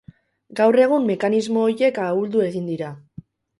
[0.59, 2.93] Gaur egun mekanismo horiek ahuldu egin dira.